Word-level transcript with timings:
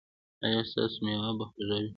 ایا 0.45 0.61
ستاسو 0.69 0.97
میوه 1.05 1.29
به 1.37 1.45
خوږه 1.49 1.75
وي؟ 1.81 1.89